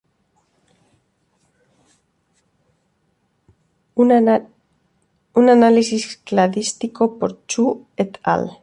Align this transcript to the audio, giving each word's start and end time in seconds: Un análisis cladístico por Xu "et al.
Un 5.33 5.49
análisis 5.49 6.17
cladístico 6.25 7.03
por 7.19 7.31
Xu 7.51 7.67
"et 8.03 8.11
al. 8.33 8.43